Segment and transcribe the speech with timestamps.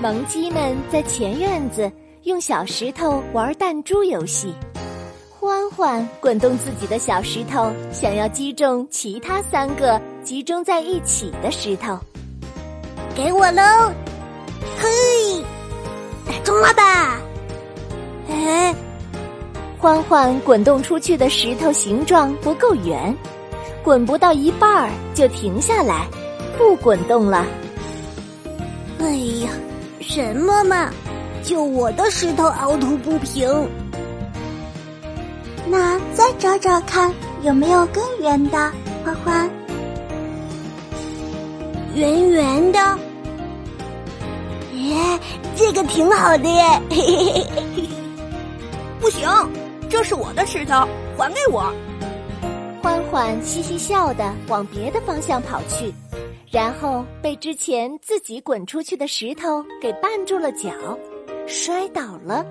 [0.00, 4.54] 萌鸡们在前院子用小石头玩弹珠游戏，
[5.38, 11.98] 欢欢滚动自己的小石头，想要击中其他三个集中在一起的石头。
[13.14, 13.92] 给我喽！
[14.78, 15.44] 嘿，
[16.26, 17.20] 打中了吧？
[18.30, 18.74] 哎，
[19.78, 23.14] 欢欢滚动出去的石头形状不够圆，
[23.84, 26.08] 滚不到一半儿就停下来，
[26.56, 27.44] 不滚动了。
[28.98, 29.10] 哎
[29.44, 29.50] 呀！
[30.00, 30.90] 什么嘛！
[31.42, 33.48] 就我的石头凹凸不平。
[35.66, 38.72] 那再找找看，有没有更圆的？
[39.04, 39.50] 欢欢，
[41.94, 42.98] 圆圆的。
[44.74, 45.18] 耶，
[45.54, 46.82] 这个挺好的耶！
[46.90, 47.88] 嘿嘿嘿嘿
[48.98, 49.28] 不行，
[49.88, 51.72] 这是我的石头，还给我。
[52.82, 55.92] 欢欢嘻嘻笑的往别的方向跑去。
[56.50, 60.72] 然后被之前自己滚出去的石头给绊住了脚，
[61.46, 62.44] 摔倒了。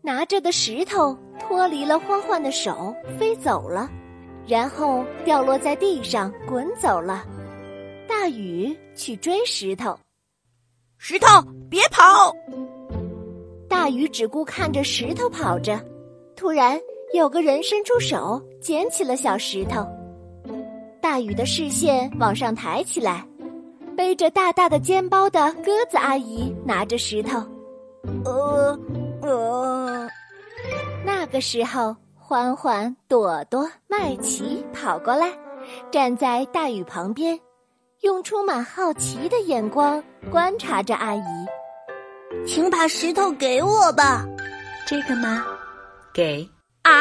[0.00, 3.90] 拿着的石头脱离了欢欢的手，飞走了，
[4.46, 7.24] 然后掉落在地上，滚走了。
[8.08, 9.98] 大雨去追石头，
[10.96, 11.26] 石头
[11.68, 12.32] 别跑！
[13.68, 15.84] 大雨只顾看着石头跑着，
[16.36, 16.80] 突然
[17.12, 19.84] 有个人伸出手捡起了小石头。
[21.00, 23.26] 大雨的视线往上抬起来，
[23.96, 27.38] 背着大大的肩包的鸽子阿姨拿着石头。
[28.24, 28.78] 呃
[29.22, 30.08] 呃，
[31.04, 35.30] 那个时候，欢欢、朵朵、麦琪跑过来，
[35.90, 37.38] 站在大雨旁边，
[38.00, 41.22] 用充满好奇的眼光观察着阿姨。
[42.46, 44.24] 请把石头给我吧。
[44.86, 45.44] 这个吗？
[46.14, 46.48] 给。
[46.82, 46.92] 啊，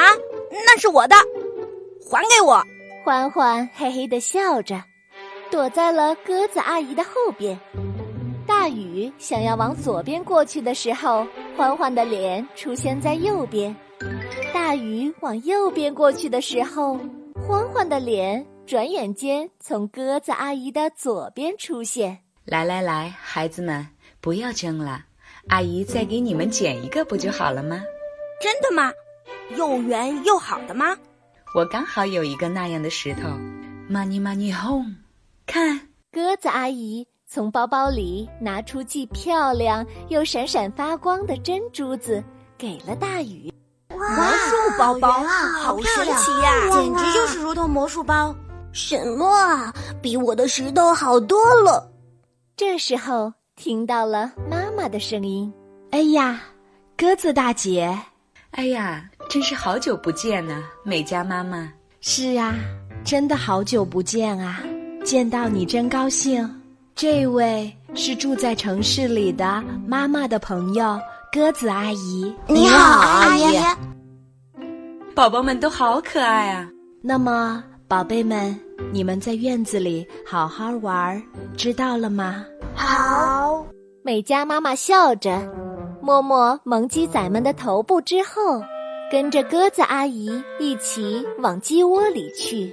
[0.51, 1.15] 那是我的，
[2.09, 2.61] 还给我。
[3.03, 4.83] 欢欢嘿嘿的笑着，
[5.49, 7.57] 躲在了鸽子阿姨的后边。
[8.45, 13.73] 大雨想要往左边过去的时候，欢欢的脸出现在右边；
[14.53, 16.99] 大雨往右边过去的时候，
[17.47, 22.19] 欢欢的脸转眼间从鸽子阿姨的左边出现。
[22.45, 23.87] 来来来，孩子们，
[24.19, 25.05] 不要争了，
[25.47, 27.81] 阿姨再给你们剪一个不就好了吗？
[28.41, 28.91] 真的吗？
[29.55, 30.95] 又圆又好的吗？
[31.55, 33.27] 我刚好有一个那样的石头
[33.89, 34.93] ，money money home，
[35.47, 35.79] 看，
[36.11, 42.23] 鸽子阿姨从包包里拿出既漂亮又闪闪发光的真珠子，
[42.55, 43.51] 给了大雨。
[43.89, 48.35] 哇，魔术包包好神奇呀，简直就是如同魔术包。
[48.71, 49.73] 什么啊，
[50.03, 51.91] 比我的石头好多了。
[52.55, 55.51] 这时候听到了妈妈的声音
[55.89, 56.39] ：“哎呀，
[56.95, 57.97] 鸽子大姐，
[58.51, 61.71] 哎呀。”真是好久不见呢，美嘉妈妈。
[62.01, 62.55] 是啊，
[63.05, 64.63] 真的好久不见啊！
[65.05, 66.49] 见到你真高兴。
[66.95, 70.99] 这位是住在城市里的妈妈的朋友
[71.31, 72.35] 鸽子阿姨。
[72.47, 73.55] 你好，阿姨。
[75.13, 76.67] 宝宝们都好可爱啊！
[77.03, 78.59] 那么，宝贝们，
[78.91, 81.21] 你们在院子里好好玩，
[81.55, 82.43] 知道了吗？
[82.73, 83.63] 好。
[84.01, 85.39] 美嘉妈妈笑着，
[86.01, 88.59] 摸摸萌鸡仔们的头部之后。
[89.11, 92.71] 跟着鸽子阿姨一起往鸡窝里去。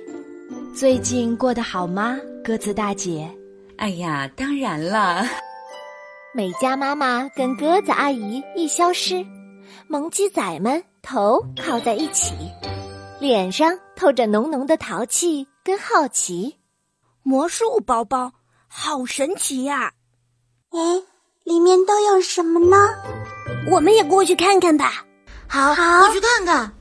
[0.74, 3.26] 最近过得好吗，鸽子大姐？
[3.78, 5.24] 哎呀，当然了。
[6.34, 9.24] 美嘉妈妈跟鸽子阿姨一消失，
[9.88, 12.34] 萌鸡仔们头靠在一起，
[13.18, 16.54] 脸上透着浓浓的淘气跟好奇。
[17.22, 18.30] 魔术包包
[18.68, 19.91] 好神奇呀！
[20.70, 21.03] 哎，
[21.44, 22.76] 里面都有什么呢？
[23.70, 25.03] 我们也过去看看吧。
[25.49, 25.71] 好，
[26.03, 26.73] 我去看看。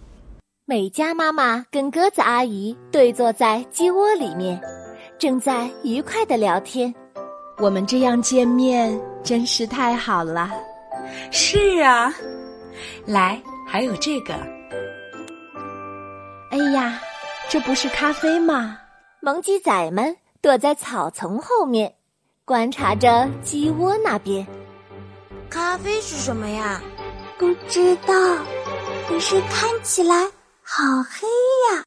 [0.66, 4.60] 美嘉妈妈跟鸽子阿姨对坐在鸡窝里面，
[5.20, 6.94] 正在愉快的聊天。
[7.58, 10.52] 我们这样见面真是太好了。
[11.32, 12.14] 是啊，
[13.06, 14.34] 来，还有这个。
[16.50, 17.00] 哎呀，
[17.48, 18.78] 这不是咖啡吗？
[19.22, 21.94] 萌鸡仔们躲在草丛后面，
[22.44, 24.46] 观察着鸡窝那边。
[25.50, 26.82] 咖啡是什么呀？
[27.38, 28.14] 不知道，
[29.08, 30.24] 可是看起来
[30.64, 31.28] 好黑
[31.70, 31.84] 呀！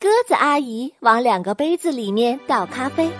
[0.00, 3.10] 鸽子阿姨往两个杯子里面倒咖啡，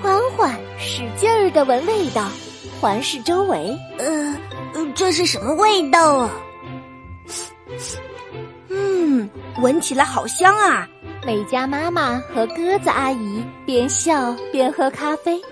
[0.00, 2.28] 缓缓使劲儿的闻味道，
[2.80, 3.76] 环视周围。
[3.98, 4.36] 呃，
[4.94, 6.30] 这是什么味道啊？
[8.68, 9.28] 嗯，
[9.60, 10.88] 闻起来好香啊！
[11.26, 15.42] 美嘉妈妈和鸽子阿姨边笑边喝咖啡，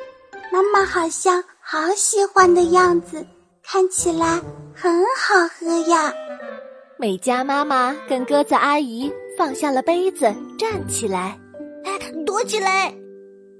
[0.52, 3.26] 妈妈好像好喜欢的样子。
[3.62, 4.40] 看起来
[4.80, 6.10] 很好喝呀！
[6.96, 11.38] 美嘉妈妈跟鸽子阿姨放下了杯子，站起来，
[11.84, 12.90] 哎，躲起来！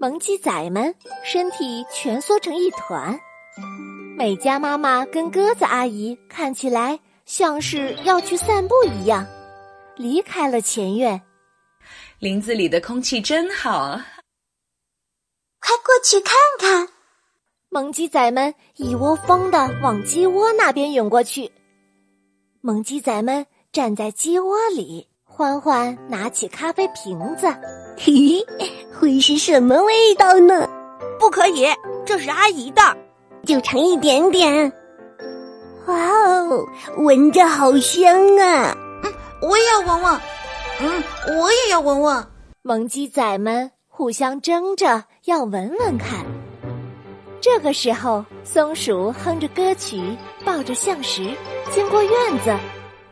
[0.00, 3.20] 萌鸡仔们身体蜷缩成一团。
[4.17, 9.26] 美嘉妈妈跟鸽子阿姨看起来像是要去散步一样，
[9.96, 11.20] 离开了前院。
[12.19, 14.00] 林子里的空气真好，
[15.61, 16.88] 快过去看看！
[17.72, 21.52] 萌鸡仔们一窝蜂的往鸡窝那边涌过去。
[22.61, 27.46] 萌鸡仔们站在鸡窝里，欢欢拿起咖啡瓶子，
[27.96, 28.44] 嘿，
[28.99, 30.69] 会是什么味道呢？
[31.20, 31.64] 不可以，
[32.05, 32.82] 这是阿姨的，
[33.46, 34.73] 就尝一点点。
[35.87, 36.66] 哇哦，
[36.96, 38.76] 闻着好香啊！
[39.05, 39.12] 嗯，
[39.43, 40.20] 我也要闻闻。
[40.81, 41.05] 嗯，
[41.38, 42.26] 我也要闻闻。
[42.62, 46.26] 萌鸡仔们互相争着要闻闻看。
[47.40, 49.98] 这个时候，松鼠哼着歌曲，
[50.44, 51.34] 抱着橡石，
[51.72, 52.12] 经过院
[52.44, 52.54] 子，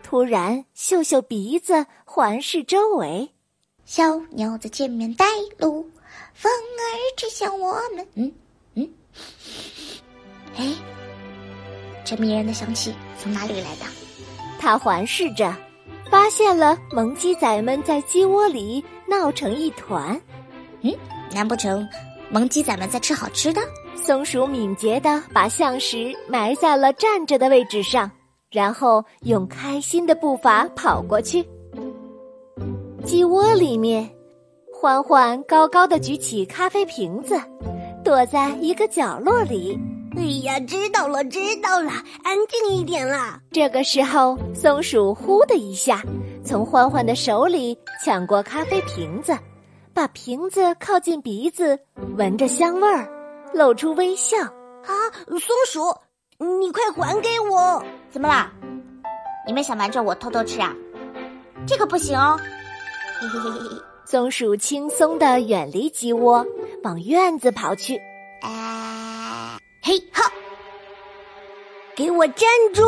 [0.02, 3.30] 突然嗅嗅鼻子，环视周围。
[3.86, 5.24] 小鸟在前面带
[5.56, 5.90] 路，
[6.34, 6.84] 风儿
[7.16, 8.06] 吹向我们。
[8.16, 8.30] 嗯
[8.74, 8.90] 嗯，
[10.56, 10.74] 哎，
[12.04, 13.86] 这迷人的香气从哪里来的？
[14.60, 15.56] 它环视着，
[16.10, 20.20] 发现了萌鸡仔们在鸡窝里闹成一团。
[20.82, 20.94] 嗯，
[21.32, 21.88] 难不成
[22.28, 23.62] 萌鸡仔们在吃好吃的？
[24.04, 28.10] 松鼠敏捷地把象石埋在了站着的位置上，
[28.50, 31.44] 然后用开心的步伐跑过去。
[33.04, 34.08] 鸡窝里面，
[34.72, 37.38] 欢欢高高的举起咖啡瓶子，
[38.04, 39.78] 躲在一个角落里。
[40.16, 41.90] 哎呀，知道了，知道了，
[42.22, 43.40] 安静一点啦。
[43.50, 46.02] 这个时候，松鼠呼的一下，
[46.44, 49.36] 从欢欢的手里抢过咖啡瓶子，
[49.92, 51.78] 把瓶子靠近鼻子，
[52.16, 53.17] 闻着香味儿。
[53.52, 54.92] 露出微笑啊！
[55.26, 55.94] 松鼠，
[56.60, 57.82] 你快还给我！
[58.10, 58.50] 怎么啦？
[59.46, 60.74] 你们想瞒着我偷偷吃啊？
[61.66, 62.38] 这个不行哦！
[63.20, 63.82] 嘿嘿嘿嘿。
[64.04, 66.46] 松鼠轻松的远离鸡窝，
[66.82, 68.00] 往院子跑去。
[68.42, 69.58] 啊！
[69.82, 70.30] 嘿哈！
[71.94, 72.84] 给我站住！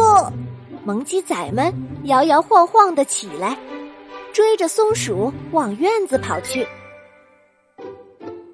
[0.84, 1.72] 萌鸡仔们
[2.04, 3.58] 摇摇晃晃的起来，
[4.32, 6.66] 追着松鼠往院子跑去。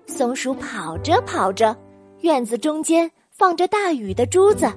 [0.07, 1.77] 松鼠跑着跑着。
[2.27, 4.69] 院子中间放着大雨的珠子，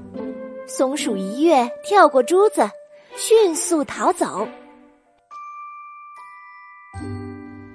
[0.67, 2.61] 松鼠一跃跳过珠子，
[3.17, 4.47] 迅速逃走。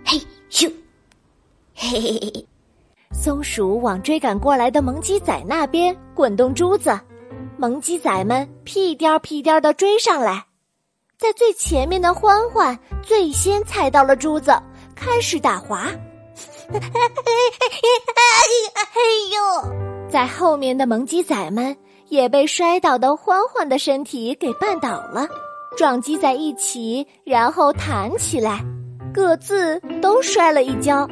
[0.05, 0.17] 嘿
[0.49, 0.73] 咻，
[1.75, 2.47] 嘿嘿嘿嘿！
[3.13, 6.97] 松鼠往追赶过来的萌鸡仔那边滚动珠子，
[7.59, 10.47] 萌鸡仔们屁颠屁颠的追上来。
[11.19, 14.53] 在最前面的欢欢最先踩到了珠子，
[14.95, 15.91] 开始打滑。
[16.73, 16.81] 哎
[19.35, 20.09] 呦！
[20.11, 21.77] 在后面的萌鸡仔们
[22.09, 25.27] 也被摔倒的欢欢的身体给绊倒了，
[25.77, 28.65] 撞击在一起，然后弹起来，
[29.13, 31.09] 各自都摔了一跤。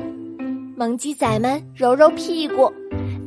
[0.77, 2.73] 萌鸡仔们揉揉屁股，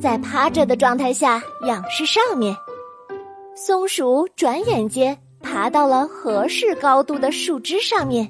[0.02, 2.56] 在趴着的状态下仰视上面。
[3.56, 8.30] 松鼠转眼间爬到了合适高度的树枝上面，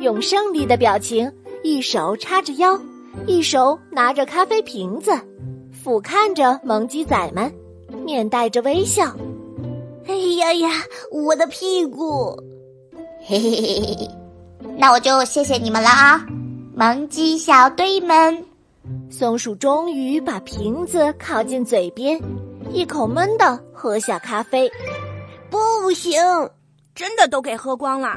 [0.00, 1.30] 用胜利的表情，
[1.62, 2.78] 一手叉着腰。
[3.26, 5.12] 一手拿着咖啡瓶子，
[5.72, 7.52] 俯瞰着萌鸡仔们，
[8.04, 9.14] 面带着微笑。
[10.06, 10.70] 哎呀呀，
[11.12, 12.34] 我的屁股！
[13.20, 14.10] 嘿嘿嘿嘿嘿，
[14.78, 16.26] 那我就谢谢你们了啊，
[16.74, 18.44] 萌鸡小队们。
[19.10, 22.18] 松鼠终于把瓶子靠近嘴边，
[22.72, 24.70] 一口闷的喝下咖啡。
[25.50, 26.22] 不行，
[26.94, 28.16] 真的都给喝光了。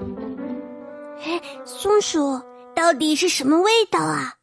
[1.20, 2.42] 嘿，松鼠
[2.74, 4.36] 到底是什么味道啊？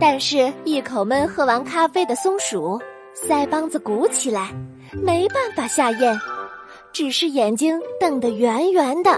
[0.00, 2.80] 但是，一口闷喝完咖啡的松鼠，
[3.14, 4.50] 腮帮子鼓起来，
[4.92, 6.18] 没办法下咽，
[6.92, 9.10] 只是眼睛瞪得圆圆的。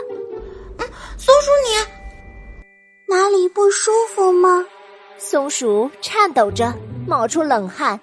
[0.78, 4.66] 嗯，松鼠，你哪里不舒服吗？
[5.18, 6.74] 松鼠颤抖着
[7.06, 7.98] 冒出冷汗，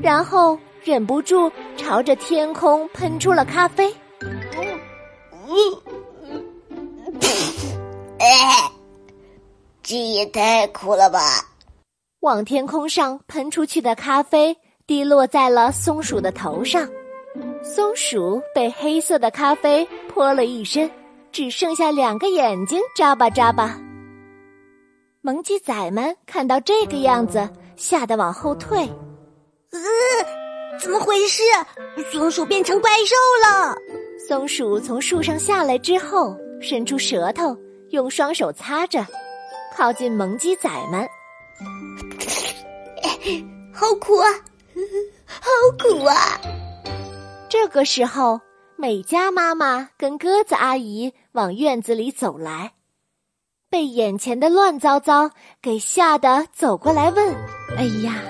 [0.00, 3.92] 然后忍不住朝着天空喷出了咖啡。
[4.20, 4.30] 嗯
[6.22, 7.14] 嗯嗯，
[8.20, 8.70] 哎，
[9.82, 11.20] 这也太苦了吧！
[12.22, 16.88] 往天空上喷出去的咖啡滴落在了松鼠的头上，
[17.64, 20.88] 松鼠被黑色的咖啡泼了一身，
[21.32, 23.76] 只剩下两个眼睛眨巴眨巴。
[25.20, 28.78] 萌鸡仔们看到这个样子，吓得往后退。
[29.72, 29.80] 呃，
[30.78, 31.42] 怎么回事？
[32.12, 33.74] 松鼠变成怪兽了！
[34.28, 37.56] 松鼠从树上下来之后，伸出舌头，
[37.90, 39.04] 用双手擦着，
[39.76, 41.04] 靠近萌鸡仔们。
[43.72, 44.28] 好苦啊，
[45.26, 46.14] 好苦啊！
[47.48, 48.40] 这个时候，
[48.76, 52.72] 美嘉妈妈跟鸽子阿姨往院子里走来，
[53.70, 57.34] 被眼前的乱糟糟给吓得走过来问
[57.76, 58.20] ：“哎呀，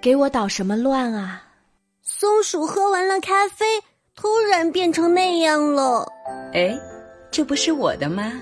[0.00, 1.42] 给我捣什么乱啊？”
[2.02, 3.64] 松鼠喝完了咖啡，
[4.14, 6.06] 突然变成那样了。
[6.52, 6.78] 哎，
[7.30, 8.32] 这不是我的吗？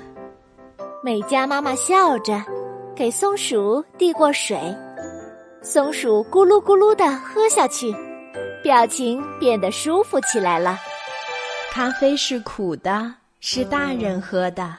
[1.04, 2.42] 美嘉妈妈笑着，
[2.96, 4.58] 给松鼠递过水。
[5.64, 7.95] 松鼠咕噜咕噜地喝下去，
[8.64, 10.76] 表情变得舒服起来了。
[11.71, 14.76] 咖啡是苦的，是大人喝的。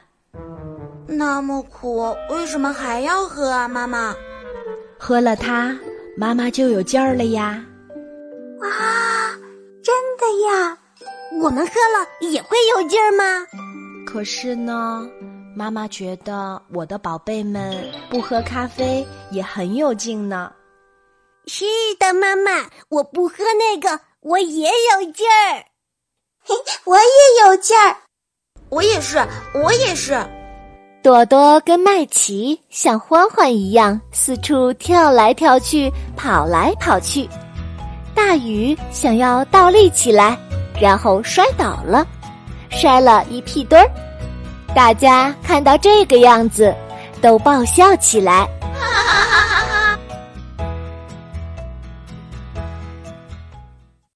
[1.08, 4.14] 那么苦，为什么还要喝啊，妈妈？
[5.00, 5.74] 喝了它，
[6.18, 7.64] 妈妈就有劲儿了呀！
[8.60, 8.68] 哇，
[9.82, 10.78] 真的呀！
[11.42, 13.24] 我们喝了也会有劲儿吗？
[14.06, 15.08] 可是呢，
[15.56, 17.74] 妈妈觉得我的宝贝们
[18.10, 20.52] 不喝咖啡也很有劲呢。
[21.46, 21.66] 是
[22.00, 25.66] 的，妈妈，我不喝那个，我也有劲儿。
[26.46, 27.98] 嘿， 我也有劲儿。
[28.70, 29.22] 我也是，
[29.54, 30.18] 我也是。
[31.04, 37.30] 朵朵跟麦琪像欢欢一样四处跳来跳去，跑来跑去。
[38.16, 40.38] 大雨想要倒立起来，
[40.80, 42.08] 然后摔倒了，
[42.70, 43.92] 摔了一屁墩儿。
[44.74, 46.74] 大家看到这个样子，
[47.22, 48.48] 都爆笑起来。